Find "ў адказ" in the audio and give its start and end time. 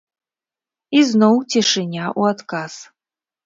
2.19-2.73